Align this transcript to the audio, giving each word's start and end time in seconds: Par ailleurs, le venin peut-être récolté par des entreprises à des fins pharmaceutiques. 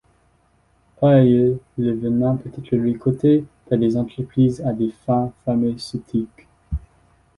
Par 0.99 1.11
ailleurs, 1.11 1.57
le 1.77 1.93
venin 1.95 2.35
peut-être 2.35 2.75
récolté 2.81 3.45
par 3.69 3.77
des 3.77 3.95
entreprises 3.95 4.59
à 4.61 4.73
des 4.73 4.91
fins 5.05 5.31
pharmaceutiques. 5.45 6.47